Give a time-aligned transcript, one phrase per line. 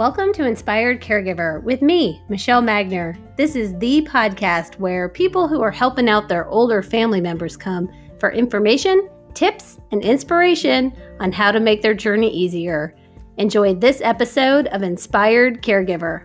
[0.00, 3.18] Welcome to Inspired Caregiver with me, Michelle Magner.
[3.36, 7.86] This is the podcast where people who are helping out their older family members come
[8.18, 12.96] for information, tips, and inspiration on how to make their journey easier.
[13.36, 16.22] Enjoy this episode of Inspired Caregiver.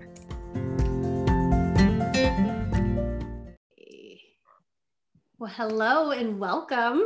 [5.37, 7.03] Well, hello and welcome.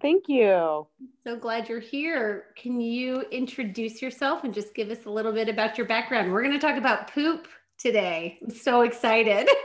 [0.00, 0.86] Thank you.
[1.24, 2.46] So glad you're here.
[2.56, 6.32] Can you introduce yourself and just give us a little bit about your background?
[6.32, 7.48] We're going to talk about poop
[7.78, 8.38] today.
[8.42, 9.48] I'm so excited.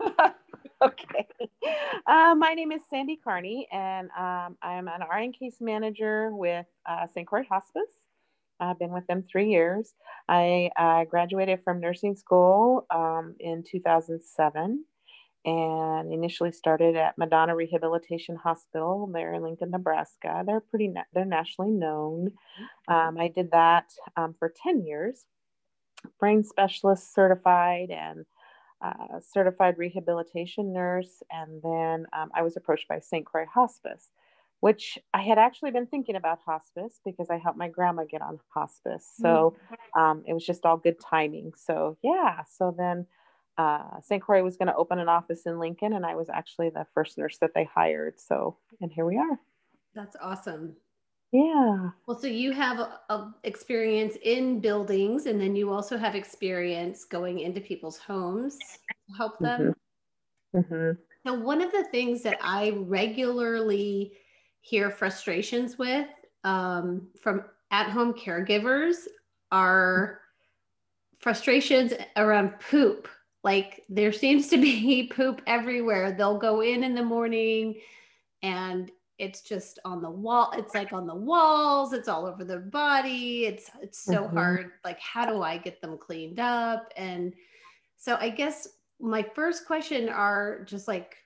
[0.82, 1.26] okay.
[2.06, 7.06] Uh, my name is Sandy Carney, and um, I'm an RN case manager with uh,
[7.06, 7.26] St.
[7.26, 7.90] Croix Hospice.
[8.60, 9.94] I've been with them three years.
[10.28, 14.84] I uh, graduated from nursing school um, in 2007
[15.44, 20.42] and initially started at Madonna Rehabilitation Hospital there in Lincoln, Nebraska.
[20.46, 22.32] They're pretty na- they're nationally known.
[22.88, 25.24] Um, I did that um, for 10 years,
[26.18, 28.24] brain specialist certified and
[28.84, 31.22] uh, certified rehabilitation nurse.
[31.30, 33.24] And then um, I was approached by St.
[33.24, 34.10] Croix Hospice,
[34.60, 38.38] which I had actually been thinking about hospice because I helped my grandma get on
[38.48, 39.08] hospice.
[39.20, 39.56] So
[39.96, 41.52] um, it was just all good timing.
[41.56, 43.06] So yeah, so then
[43.58, 44.22] uh, St.
[44.22, 47.18] Croix was going to open an office in Lincoln, and I was actually the first
[47.18, 48.20] nurse that they hired.
[48.20, 49.38] So, and here we are.
[49.94, 50.76] That's awesome.
[51.32, 51.90] Yeah.
[52.06, 57.04] Well, so you have a, a experience in buildings, and then you also have experience
[57.04, 59.74] going into people's homes to help them.
[60.54, 60.74] Mm-hmm.
[60.74, 61.00] Mm-hmm.
[61.26, 64.12] So, one of the things that I regularly
[64.60, 66.08] hear frustrations with
[66.44, 68.96] um, from at-home caregivers
[69.50, 70.20] are
[71.18, 73.08] frustrations around poop
[73.44, 76.12] like there seems to be poop everywhere.
[76.12, 77.80] They'll go in in the morning
[78.42, 80.52] and it's just on the wall.
[80.56, 81.92] It's like on the walls.
[81.92, 83.46] It's all over their body.
[83.46, 84.36] It's it's so mm-hmm.
[84.36, 84.70] hard.
[84.84, 86.92] Like how do I get them cleaned up?
[86.96, 87.32] And
[87.96, 88.68] so I guess
[89.00, 91.16] my first question are just like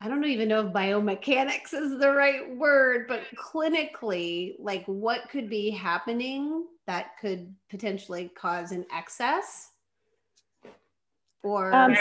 [0.00, 5.50] I don't even know if biomechanics is the right word, but clinically, like what could
[5.50, 9.72] be happening that could potentially cause an excess
[11.48, 11.96] or um,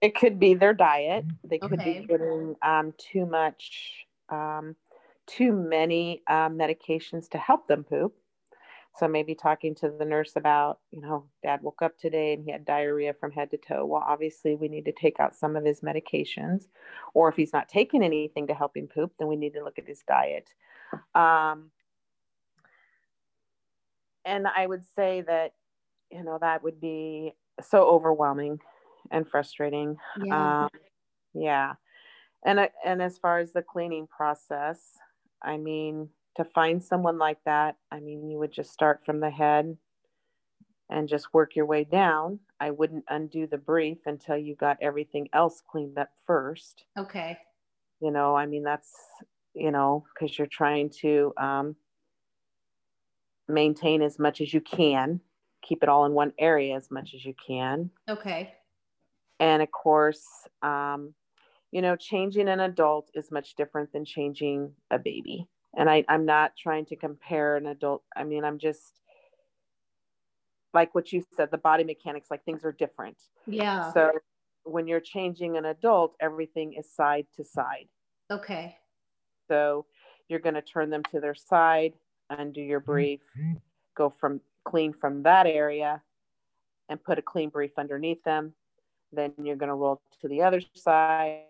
[0.00, 1.24] it could be their diet.
[1.44, 2.00] They could okay.
[2.00, 4.74] be getting um, too much, um,
[5.26, 8.14] too many um, medications to help them poop.
[8.98, 12.50] So maybe talking to the nurse about, you know, dad woke up today and he
[12.50, 13.86] had diarrhea from head to toe.
[13.86, 16.66] Well, obviously we need to take out some of his medications,
[17.14, 19.78] or if he's not taking anything to help him poop, then we need to look
[19.78, 20.50] at his diet.
[21.14, 21.70] Um,
[24.26, 25.54] and I would say that,
[26.10, 28.60] you know, that would be so overwhelming
[29.10, 29.96] and frustrating.
[30.24, 30.64] Yeah.
[30.64, 30.68] Um,
[31.34, 31.74] yeah.
[32.44, 34.80] And, uh, and as far as the cleaning process,
[35.42, 39.30] I mean, to find someone like that, I mean, you would just start from the
[39.30, 39.76] head
[40.90, 42.38] and just work your way down.
[42.60, 46.84] I wouldn't undo the brief until you got everything else cleaned up first.
[46.98, 47.38] Okay.
[48.00, 48.92] You know, I mean, that's,
[49.54, 51.76] you know, because you're trying to um,
[53.48, 55.20] maintain as much as you can
[55.62, 57.90] keep it all in one area as much as you can.
[58.08, 58.54] Okay.
[59.42, 60.24] And of course,
[60.62, 61.14] um,
[61.72, 65.48] you know, changing an adult is much different than changing a baby.
[65.76, 68.04] And I, I'm not trying to compare an adult.
[68.14, 69.00] I mean, I'm just
[70.72, 73.16] like what you said, the body mechanics, like things are different.
[73.48, 73.92] Yeah.
[73.92, 74.12] So
[74.62, 77.88] when you're changing an adult, everything is side to side.
[78.30, 78.76] Okay.
[79.48, 79.86] So
[80.28, 81.94] you're going to turn them to their side,
[82.30, 83.20] undo your brief,
[83.96, 86.00] go from clean from that area
[86.88, 88.54] and put a clean brief underneath them.
[89.12, 91.42] Then you're going to roll to the other side.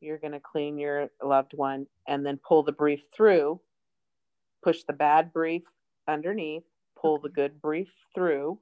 [0.00, 3.60] You're going to clean your loved one and then pull the brief through,
[4.62, 5.62] push the bad brief
[6.08, 6.64] underneath,
[7.00, 8.58] pull the good brief through,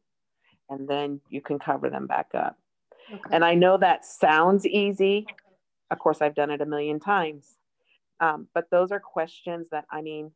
[0.71, 2.59] and then you can cover them back up.
[3.13, 3.21] Okay.
[3.33, 5.27] And I know that sounds easy.
[5.91, 7.57] Of course, I've done it a million times.
[8.21, 10.31] Um, but those are questions that I mean,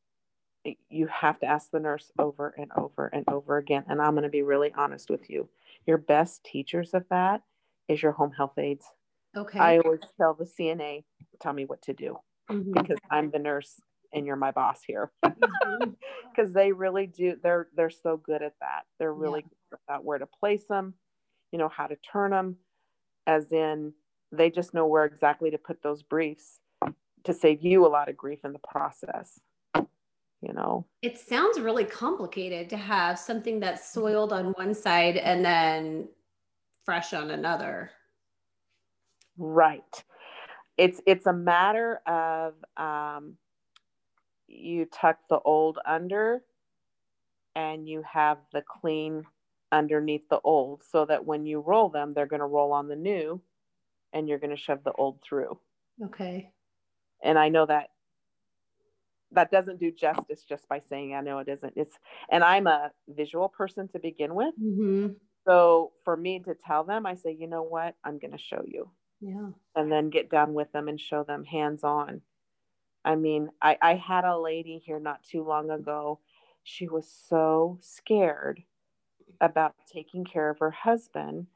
[0.90, 3.84] you have to ask the nurse over and over and over again.
[3.88, 5.48] And I'm going to be really honest with you.
[5.86, 7.42] Your best teachers of that
[7.88, 8.84] is your home health aides.
[9.36, 9.58] Okay.
[9.58, 11.04] I always tell the CNA,
[11.40, 12.18] tell me what to do
[12.50, 12.72] mm-hmm.
[12.72, 13.80] because I'm the nurse
[14.12, 15.12] and you're my boss here.
[15.22, 16.52] Because mm-hmm.
[16.52, 18.82] they really do, they're they're so good at that.
[18.98, 19.76] They're really yeah.
[19.78, 20.94] good at where to place them,
[21.52, 22.56] you know, how to turn them,
[23.26, 23.92] as in
[24.32, 26.60] they just know where exactly to put those briefs
[27.24, 29.40] to save you a lot of grief in the process
[30.40, 35.44] you know it sounds really complicated to have something that's soiled on one side and
[35.44, 36.08] then
[36.84, 37.90] fresh on another
[39.36, 40.04] right
[40.76, 43.34] it's it's a matter of um,
[44.46, 46.42] you tuck the old under
[47.54, 49.24] and you have the clean
[49.72, 52.96] underneath the old so that when you roll them, they're going to roll on the
[52.96, 53.40] new
[54.12, 55.58] and you're going to shove the old through.
[56.02, 56.52] Okay.
[57.22, 57.88] And I know that
[59.32, 61.72] that doesn't do justice just by saying I know it isn't.
[61.76, 61.98] It's
[62.30, 64.54] and I'm a visual person to begin with.
[64.60, 65.08] Mm-hmm.
[65.46, 68.62] So for me to tell them, I say, you know what, I'm going to show
[68.66, 68.90] you.
[69.20, 69.48] Yeah.
[69.74, 72.20] And then get down with them and show them hands on.
[73.04, 76.20] I mean, I, I had a lady here not too long ago.
[76.64, 78.62] She was so scared
[79.40, 81.46] about taking care of her husband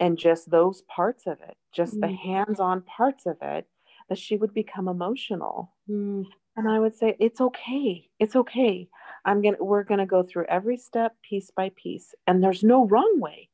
[0.00, 2.00] and just those parts of it, just mm.
[2.00, 3.66] the hands on parts of it,
[4.08, 5.72] that she would become emotional.
[5.88, 6.26] Mm.
[6.56, 8.08] And I would say, it's okay.
[8.18, 8.88] It's okay.
[9.24, 12.14] I'm going to, we're going to go through every step piece by piece.
[12.26, 13.48] And there's no wrong way.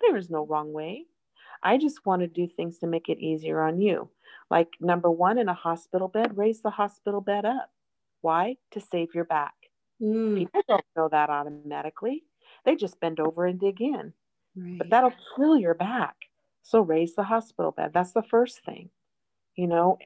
[0.00, 1.04] There is no wrong way.
[1.62, 4.10] I just want to do things to make it easier on you.
[4.50, 7.70] Like number one, in a hospital bed, raise the hospital bed up.
[8.20, 8.56] Why?
[8.72, 9.54] To save your back.
[10.02, 10.38] Mm.
[10.38, 12.24] People don't know that automatically.
[12.64, 14.12] They just bend over and dig in.
[14.56, 14.78] Right.
[14.78, 16.16] But that'll kill your back.
[16.62, 17.92] So raise the hospital bed.
[17.94, 18.90] That's the first thing.
[19.54, 19.98] You know,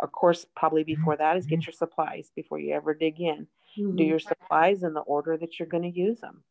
[0.00, 3.46] of course, probably before that is get your supplies before you ever dig in.
[3.78, 3.96] Mm-hmm.
[3.96, 6.44] Do your supplies in the order that you're going to use them.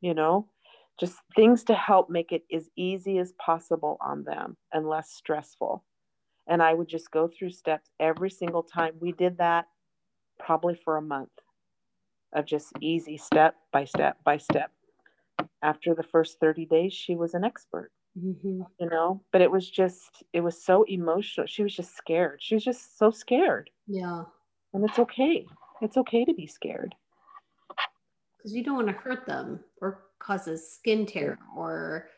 [0.00, 0.48] You know,
[0.98, 5.84] just things to help make it as easy as possible on them and less stressful.
[6.46, 8.94] And I would just go through steps every single time.
[9.00, 9.66] We did that
[10.38, 11.30] probably for a month
[12.32, 14.70] of just easy step by step by step.
[15.62, 18.62] After the first 30 days, she was an expert, mm-hmm.
[18.78, 21.46] you know, but it was just, it was so emotional.
[21.46, 22.38] She was just scared.
[22.42, 23.70] She was just so scared.
[23.86, 24.22] Yeah.
[24.74, 25.46] And it's okay.
[25.80, 26.94] It's okay to be scared.
[28.36, 32.08] Because you don't want to hurt them or cause a skin tear or.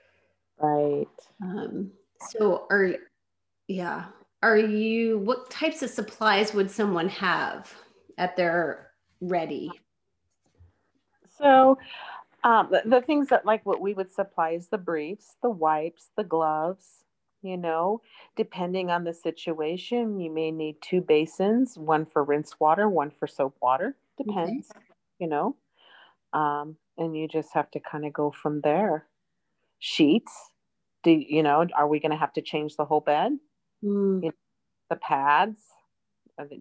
[0.58, 1.06] Right.
[1.42, 1.90] Um,
[2.30, 2.94] so are,
[3.68, 4.06] yeah.
[4.42, 7.72] Are you, what types of supplies would someone have
[8.18, 9.70] at their ready?
[11.38, 11.78] So,
[12.44, 16.10] um, the, the things that like what we would supply is the briefs, the wipes,
[16.16, 17.04] the gloves.
[17.42, 18.02] You know,
[18.36, 23.26] depending on the situation, you may need two basins, one for rinse water, one for
[23.26, 23.96] soap water.
[24.18, 24.84] Depends, okay.
[25.18, 25.56] you know.
[26.34, 29.06] Um, and you just have to kind of go from there.
[29.78, 30.50] Sheets,
[31.02, 31.66] do you know?
[31.74, 33.32] Are we going to have to change the whole bed?
[33.82, 34.22] Mm.
[34.22, 34.34] You know,
[34.90, 35.62] the pads,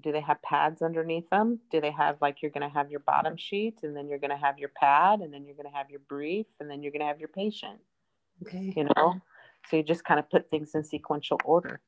[0.01, 1.59] do they have pads underneath them?
[1.71, 4.31] Do they have like you're going to have your bottom sheet and then you're going
[4.31, 6.91] to have your pad and then you're going to have your brief and then you're
[6.91, 7.79] going to have your patient?
[8.41, 8.73] Okay.
[8.75, 9.15] You know,
[9.69, 11.81] so you just kind of put things in sequential order.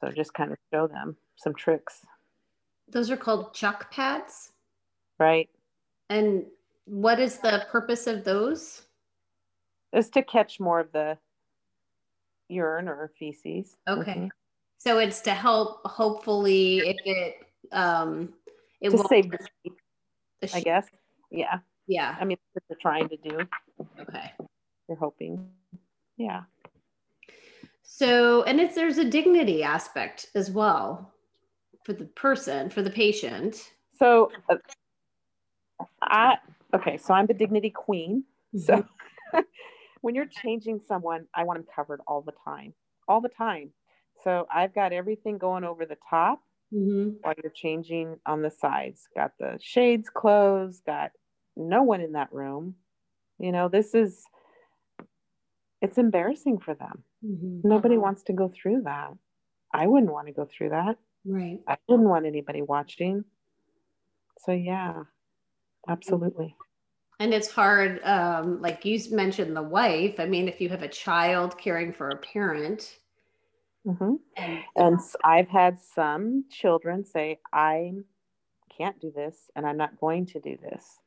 [0.00, 2.04] So just kind of show them some tricks.
[2.88, 4.52] Those are called chuck pads.
[5.18, 5.48] Right.
[6.10, 6.44] And
[6.84, 8.82] what is the purpose of those?
[9.92, 11.18] Is to catch more of the
[12.48, 13.76] urine or feces.
[13.88, 14.12] Okay.
[14.12, 14.26] Mm-hmm.
[14.78, 17.34] So it's to help, hopefully, if it
[17.72, 18.32] um,
[18.80, 19.76] it to save the sheep,
[20.40, 20.56] the sheep.
[20.56, 20.86] I guess.
[21.30, 21.58] Yeah.
[21.86, 22.16] Yeah.
[22.20, 23.38] I mean, what they're trying to do.
[24.00, 24.32] Okay.
[24.86, 25.48] They're hoping.
[26.16, 26.42] Yeah.
[27.82, 31.12] So, and it's there's a dignity aspect as well
[31.84, 33.72] for the person, for the patient.
[33.98, 34.56] So, uh,
[36.02, 36.36] I
[36.74, 36.96] okay.
[36.98, 38.24] So I'm the dignity queen.
[38.54, 38.82] Mm-hmm.
[39.32, 39.42] So
[40.02, 42.74] when you're changing someone, I want them covered all the time,
[43.08, 43.70] all the time.
[44.24, 46.42] So I've got everything going over the top
[46.74, 47.10] mm-hmm.
[47.20, 49.08] while you're changing on the sides.
[49.14, 51.12] Got the shades closed, got
[51.56, 52.74] no one in that room.
[53.38, 54.24] You know, this is,
[55.80, 57.04] it's embarrassing for them.
[57.24, 57.68] Mm-hmm.
[57.68, 59.12] Nobody wants to go through that.
[59.72, 60.98] I wouldn't want to go through that.
[61.24, 61.60] Right.
[61.68, 63.24] I wouldn't want anybody watching.
[64.40, 65.02] So, yeah,
[65.88, 66.56] absolutely.
[67.20, 70.20] And it's hard, um, like you mentioned, the wife.
[70.20, 72.98] I mean, if you have a child caring for a parent,
[73.86, 74.14] Mm-hmm.
[74.36, 77.92] And, and I've had some children say, I
[78.76, 80.98] can't do this and I'm not going to do this.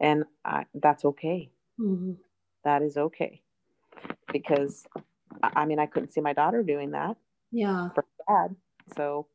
[0.00, 1.50] And I, that's okay.
[1.78, 2.12] Mm-hmm.
[2.64, 3.42] That is okay.
[4.32, 4.86] Because
[5.42, 7.16] I mean, I couldn't see my daughter doing that.
[7.52, 7.90] Yeah.
[7.94, 8.56] For dad.
[8.96, 9.26] So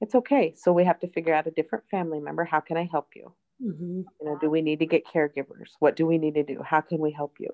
[0.00, 0.54] it's okay.
[0.56, 2.44] So we have to figure out a different family member.
[2.44, 3.32] How can I help you?
[3.62, 4.00] Mm-hmm.
[4.20, 5.72] You know, do we need to get caregivers?
[5.78, 6.62] What do we need to do?
[6.64, 7.50] How can we help you?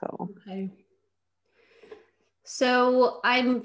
[0.00, 0.70] So, okay.
[2.44, 3.62] So I'm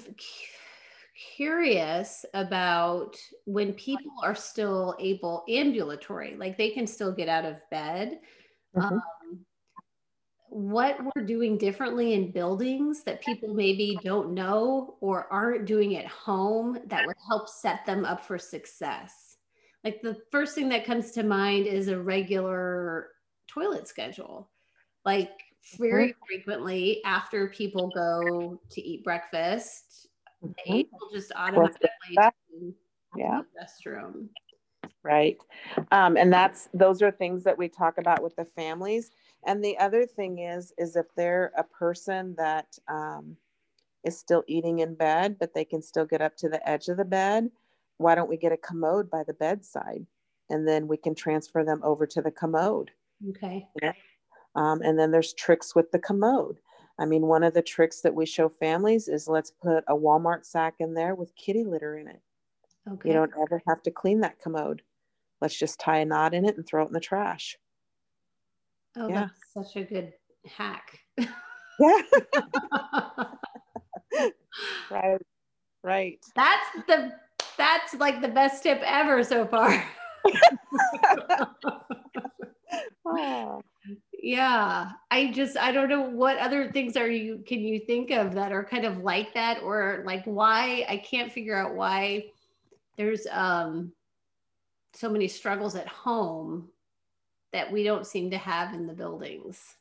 [1.36, 7.60] curious about when people are still able ambulatory, like they can still get out of
[7.70, 8.20] bed.
[8.74, 8.86] Mm-hmm.
[8.86, 9.44] Um,
[10.48, 16.06] what we're doing differently in buildings that people maybe don't know or aren't doing at
[16.06, 19.36] home that would help set them up for success.
[19.84, 23.10] Like the first thing that comes to mind is a regular
[23.46, 24.50] toilet schedule.
[25.04, 25.30] Like
[25.78, 30.08] very frequently after people go to eat breakfast,
[30.42, 30.52] mm-hmm.
[30.66, 32.74] they will just automatically
[33.16, 33.40] yeah.
[33.54, 34.28] the restroom.
[35.02, 35.38] Right.
[35.92, 39.10] Um, and that's those are things that we talk about with the families.
[39.46, 43.36] And the other thing is, is if they're a person that um,
[44.04, 46.98] is still eating in bed, but they can still get up to the edge of
[46.98, 47.50] the bed,
[47.96, 50.06] why don't we get a commode by the bedside?
[50.50, 52.90] And then we can transfer them over to the commode.
[53.30, 53.66] Okay.
[53.80, 53.92] Yeah.
[54.54, 56.58] Um, and then there's tricks with the commode.
[56.98, 60.44] I mean, one of the tricks that we show families is let's put a Walmart
[60.44, 62.20] sack in there with kitty litter in it.
[62.90, 63.08] Okay.
[63.08, 64.82] You don't ever have to clean that commode.
[65.40, 67.56] Let's just tie a knot in it and throw it in the trash.
[68.96, 69.28] Oh, yeah.
[69.54, 70.12] that's such a good
[70.46, 70.98] hack.
[71.16, 71.26] Yeah.
[74.90, 75.22] right.
[75.82, 76.18] Right.
[76.34, 77.12] That's the
[77.56, 79.84] that's like the best tip ever so far.
[84.30, 84.92] Yeah.
[85.10, 88.52] I just I don't know what other things are you can you think of that
[88.52, 92.26] are kind of like that or like why I can't figure out why
[92.96, 93.92] there's um
[94.92, 96.68] so many struggles at home
[97.52, 99.76] that we don't seem to have in the buildings.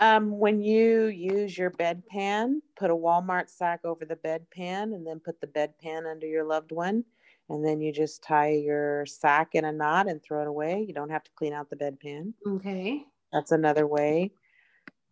[0.00, 5.20] Um, when you use your bedpan, put a Walmart sack over the bedpan and then
[5.20, 7.04] put the bedpan under your loved one.
[7.48, 10.84] And then you just tie your sack in a knot and throw it away.
[10.88, 12.32] You don't have to clean out the bedpan.
[12.48, 13.06] Okay.
[13.32, 14.32] That's another way.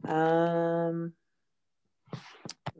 [0.07, 1.13] Um,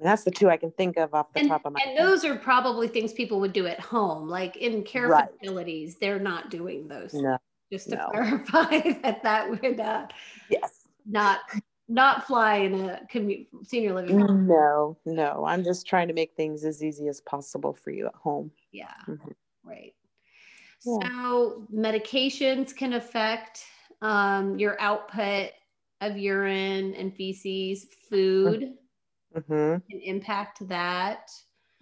[0.01, 1.99] that's the two I can think of off the and, top of my and head.
[1.99, 4.29] And those are probably things people would do at home.
[4.29, 5.29] Like in care right.
[5.41, 7.15] facilities, they're not doing those.
[7.15, 7.39] No.
[7.73, 8.09] Just to no.
[8.11, 10.07] clarify that that would uh,
[10.49, 11.41] yes not
[11.89, 14.47] not fly in a commu- senior living home.
[14.47, 15.45] No, no.
[15.47, 18.51] I'm just trying to make things as easy as possible for you at home.
[18.73, 18.93] Yeah.
[19.07, 19.31] Mm-hmm.
[19.65, 19.95] Right.
[20.85, 21.09] Yeah.
[21.09, 23.65] So medications can affect
[24.03, 25.51] um, your output
[26.01, 28.75] of urine and feces, food
[29.37, 29.77] mm-hmm.
[29.91, 31.31] can impact that.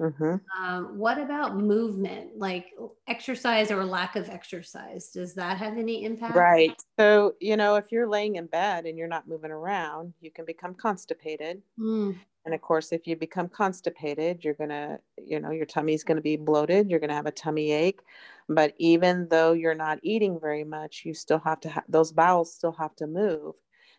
[0.00, 0.36] Mm-hmm.
[0.62, 2.66] Um, what about movement, like
[3.08, 5.08] exercise or lack of exercise?
[5.08, 6.36] Does that have any impact?
[6.36, 6.74] Right.
[6.98, 10.44] So, you know, if you're laying in bed and you're not moving around, you can
[10.44, 11.62] become constipated.
[11.78, 12.16] Mm.
[12.46, 16.16] And of course, if you become constipated, you're going to, you know, your tummy's going
[16.16, 16.88] to be bloated.
[16.88, 18.00] You're going to have a tummy ache.
[18.48, 22.54] But even though you're not eating very much, you still have to have those bowels
[22.54, 23.56] still have to move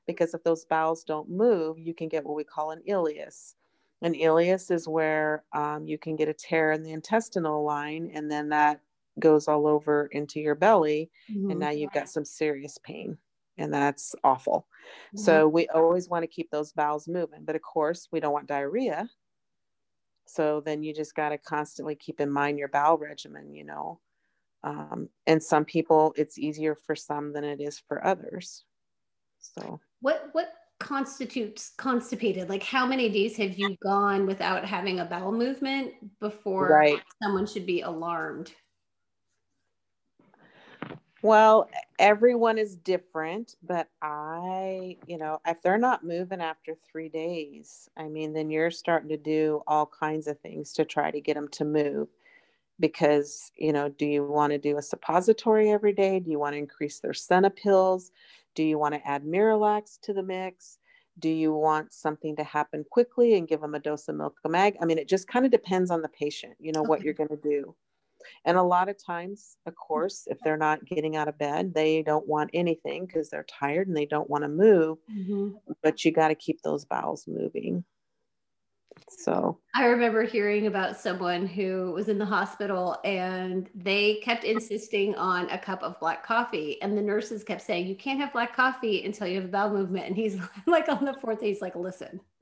[0.08, 3.56] because if those bowels don't move, you can get what we call an ileus.
[4.02, 8.32] An ileus is where um, you can get a tear in the intestinal line, and
[8.32, 8.80] then that
[9.20, 11.52] goes all over into your belly, mm-hmm.
[11.52, 13.18] and now you've got some serious pain,
[13.58, 14.68] and that's awful.
[15.10, 15.20] Mm-hmm.
[15.20, 18.48] So we always want to keep those bowels moving, but of course, we don't want
[18.48, 19.10] diarrhea.
[20.28, 24.00] So then you just got to constantly keep in mind your bowel regimen, you know.
[24.64, 28.66] Um, and some people, it's easier for some than it is for others.
[29.40, 32.50] So what what constitutes constipated?
[32.50, 37.02] Like how many days have you gone without having a bowel movement before right.
[37.22, 38.52] someone should be alarmed?
[41.28, 41.70] Well,
[42.00, 48.08] everyone is different, but I, you know, if they're not moving after three days, I
[48.08, 51.50] mean, then you're starting to do all kinds of things to try to get them
[51.50, 52.08] to move.
[52.80, 56.22] Because, you know, do you want to do a suppository every day?
[56.22, 57.14] Do you want to increase their
[57.50, 58.12] pills?
[58.56, 60.78] Do you want to add Miralax to the mix?
[61.20, 64.78] Do you want something to happen quickly and give them a dose of Milk-O-Mag?
[64.82, 66.88] I mean, it just kind of depends on the patient, you know, okay.
[66.88, 67.76] what you're going to do.
[68.46, 72.04] And a lot of times, of course, if they're not getting out of bed, they
[72.04, 74.98] don't want anything because they're tired and they don't want to move.
[75.12, 75.50] Mm-hmm.
[75.82, 77.84] But you got to keep those bowels moving.
[79.10, 85.14] So I remember hearing about someone who was in the hospital and they kept insisting
[85.16, 86.82] on a cup of black coffee.
[86.82, 89.72] And the nurses kept saying, You can't have black coffee until you have a bowel
[89.72, 90.08] movement.
[90.08, 92.20] And he's like, on the fourth day, he's like, Listen,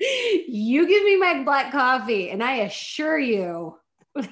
[0.00, 3.76] you give me my black coffee, and I assure you,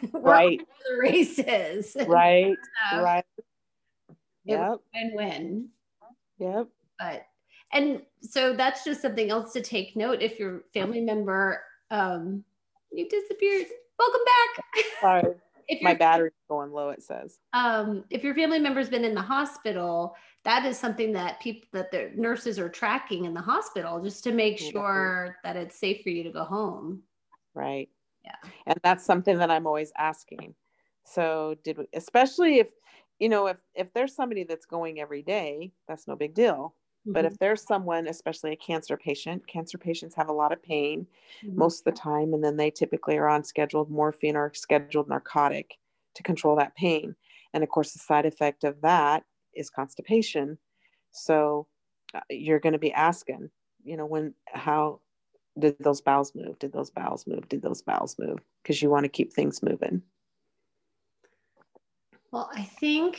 [0.12, 2.56] right, the races, right,
[2.94, 3.24] right,
[4.44, 5.68] yep, and win,
[6.38, 6.68] yep.
[6.98, 7.26] But
[7.72, 12.44] and so that's just something else to take note if your family member um
[12.90, 13.66] you disappeared.
[13.98, 14.64] Welcome back.
[15.00, 15.34] Sorry.
[15.68, 17.38] If my battery's going low it says.
[17.52, 21.90] Um if your family member's been in the hospital that is something that people that
[21.90, 26.08] the nurses are tracking in the hospital just to make sure that it's safe for
[26.08, 27.02] you to go home.
[27.54, 27.90] Right
[28.28, 30.54] yeah and that's something that i'm always asking
[31.04, 32.68] so did we especially if
[33.18, 36.74] you know if if there's somebody that's going every day that's no big deal
[37.08, 37.36] but if mm-hmm.
[37.40, 41.06] there's someone, especially a cancer patient, cancer patients have a lot of pain
[41.42, 41.58] mm-hmm.
[41.58, 45.78] most of the time, and then they typically are on scheduled morphine or scheduled narcotic
[46.14, 47.14] to control that pain.
[47.54, 50.58] And of course, the side effect of that is constipation.
[51.10, 51.66] So
[52.14, 53.48] uh, you're going to be asking,
[53.84, 55.00] you know, when, how
[55.58, 56.58] did those bowels move?
[56.58, 57.48] Did those bowels move?
[57.48, 58.38] Did those bowels move?
[58.62, 60.02] Because you want to keep things moving.
[62.30, 63.18] Well, I think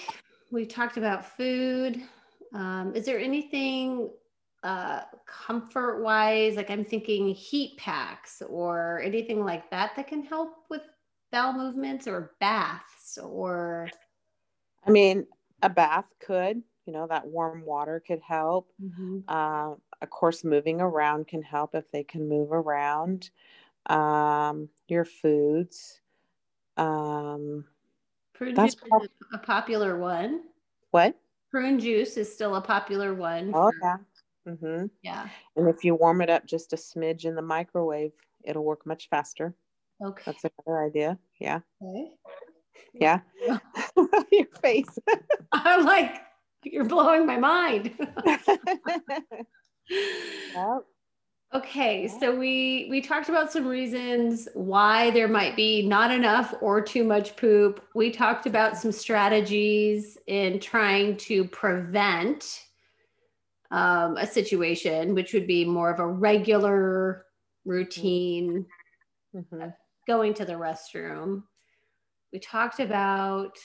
[0.52, 2.02] we talked about food.
[2.54, 4.10] Um, is there anything
[4.64, 6.56] uh, comfort wise?
[6.56, 10.82] Like I'm thinking heat packs or anything like that that can help with
[11.32, 13.90] bowel movements or baths or.
[14.86, 15.26] I mean,
[15.62, 18.70] a bath could, you know, that warm water could help.
[18.82, 19.20] Mm-hmm.
[19.28, 23.30] Uh, of course, moving around can help if they can move around.
[23.88, 26.02] Um, your foods.
[26.78, 27.66] Um,
[28.34, 30.42] Prune that's juice is a popular one.
[30.92, 31.16] What?
[31.52, 33.52] Prune juice is still a popular one.
[33.54, 33.98] Oh, for, yeah.
[34.48, 34.86] Mm-hmm.
[35.02, 35.28] Yeah.
[35.56, 38.14] And if you warm it up just a smidge in the microwave,
[38.44, 39.54] it'll work much faster.
[40.04, 40.24] Okay.
[40.26, 41.18] That's another idea.
[41.40, 41.60] Yeah.
[41.84, 42.12] Okay.
[42.94, 43.20] Yeah.
[44.32, 44.98] Your face.
[45.52, 46.22] I'm like,
[46.64, 47.94] you're blowing my mind.
[49.90, 50.86] Yep.
[51.52, 56.80] Okay, so we we talked about some reasons why there might be not enough or
[56.80, 57.84] too much poop.
[57.96, 62.66] We talked about some strategies in trying to prevent
[63.72, 67.26] um, a situation, which would be more of a regular
[67.66, 68.68] routine,
[69.36, 69.70] mm-hmm.
[70.08, 71.44] going to the restroom.
[72.32, 73.58] We talked about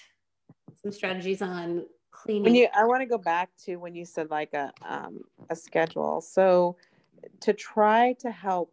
[0.83, 1.85] some strategies on
[2.25, 2.43] cleaning.
[2.43, 5.57] When you, I want to go back to when you said like a um, a
[5.57, 6.21] schedule.
[6.21, 6.76] So
[7.40, 8.73] to try to help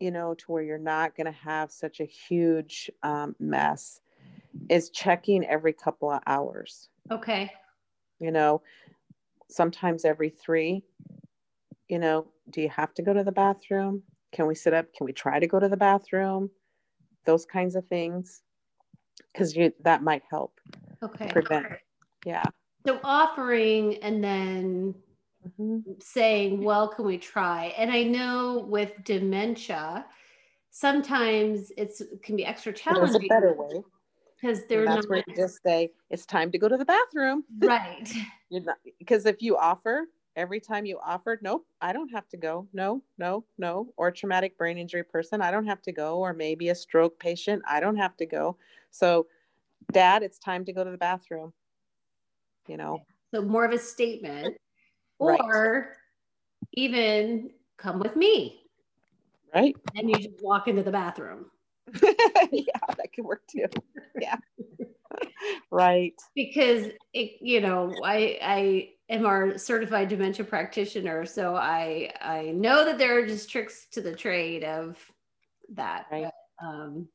[0.00, 4.00] you know to where you're not going to have such a huge um, mess
[4.68, 6.88] is checking every couple of hours.
[7.10, 7.52] Okay.
[8.18, 8.62] You know
[9.50, 10.82] sometimes every three
[11.88, 14.02] you know do you have to go to the bathroom?
[14.32, 14.92] Can we sit up?
[14.94, 16.50] Can we try to go to the bathroom?
[17.24, 18.42] Those kinds of things.
[19.32, 20.60] Because you that might help
[21.04, 21.66] okay prevent
[22.24, 22.44] yeah
[22.86, 24.94] so offering and then
[25.46, 25.92] mm-hmm.
[26.00, 27.74] saying, well, can we try?
[27.78, 30.06] And I know with dementia,
[30.70, 33.12] sometimes it's it can be extra challenging.
[33.12, 33.82] There's a better way.
[34.40, 37.44] Because they're that's not, where you just say, it's time to go to the bathroom.
[37.58, 38.12] Right.
[38.50, 40.04] You're not because if you offer
[40.36, 42.68] every time you offered, nope, I don't have to go.
[42.74, 43.88] No, no, no.
[43.96, 46.18] Or traumatic brain injury person, I don't have to go.
[46.18, 48.58] Or maybe a stroke patient, I don't have to go.
[48.90, 49.26] So,
[49.92, 51.52] dad, it's time to go to the bathroom.
[52.68, 53.00] You know.
[53.34, 54.56] So more of a statement
[55.18, 55.84] or right.
[56.72, 58.60] even come with me.
[59.54, 59.76] Right.
[59.94, 61.46] And you just walk into the bathroom.
[62.02, 63.66] yeah, that could work too.
[64.20, 64.36] Yeah.
[65.70, 66.14] right.
[66.34, 72.84] Because it, you know, I I am our certified dementia practitioner, so I I know
[72.84, 74.98] that there are just tricks to the trade of
[75.74, 76.06] that.
[76.10, 76.24] Right.
[76.24, 77.08] But, um,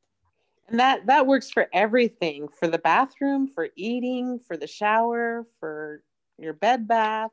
[0.70, 6.02] and that that works for everything for the bathroom for eating for the shower for
[6.38, 7.32] your bed bath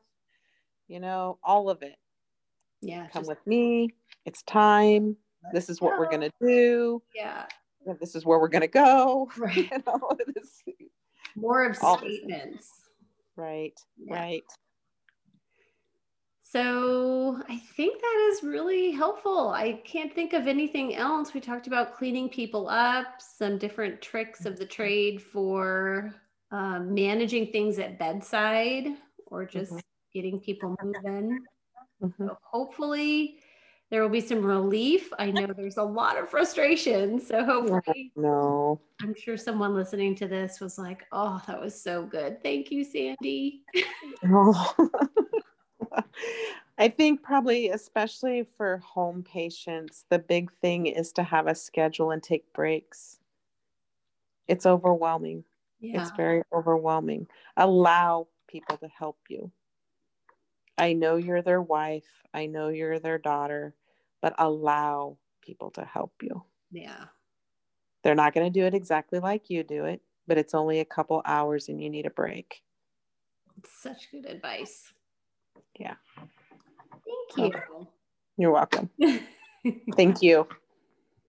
[0.89, 1.97] you know, all of it.
[2.83, 3.07] Yeah.
[3.13, 3.91] Come just, with me.
[4.25, 5.17] It's time.
[5.53, 5.99] This is what go.
[5.99, 7.03] we're going to do.
[7.15, 7.47] Yeah.
[8.01, 9.29] This is where we're going to go.
[9.39, 9.57] Right.
[9.57, 10.63] You know, this,
[11.35, 12.71] More of statements.
[13.37, 13.75] Right.
[13.99, 14.15] Yeah.
[14.15, 14.45] Right.
[16.57, 19.51] So I think that is really helpful.
[19.51, 21.35] I can't think of anything else.
[21.35, 26.15] We talked about cleaning people up, some different tricks of the trade for
[26.51, 28.89] um, managing things at bedside
[29.27, 29.81] or just mm-hmm
[30.17, 31.39] getting people moving.
[32.03, 32.27] Mm-hmm.
[32.27, 33.39] So hopefully
[33.91, 35.13] there will be some relief.
[35.19, 37.21] I know there's a lot of frustration.
[37.21, 42.07] So hopefully, no, I'm sure someone listening to this was like, oh, that was so
[42.07, 42.43] good.
[42.43, 43.63] Thank you, Sandy.
[44.25, 44.75] oh.
[46.79, 52.11] I think probably, especially for home patients, the big thing is to have a schedule
[52.11, 53.19] and take breaks.
[54.47, 55.45] It's overwhelming.
[55.81, 56.03] Yeah.
[56.03, 57.29] It's very overwhelming.
[57.57, 59.51] Allow people to help you.
[60.79, 63.75] I know you're their wife, I know you're their daughter,
[64.21, 66.43] but allow people to help you.
[66.71, 67.07] Yeah.
[68.03, 70.85] They're not going to do it exactly like you do it, but it's only a
[70.85, 72.63] couple hours and you need a break.
[73.65, 74.93] Such good advice.
[75.79, 75.95] Yeah.
[77.35, 77.53] You.
[78.37, 78.91] You're welcome.
[79.97, 80.47] Thank you.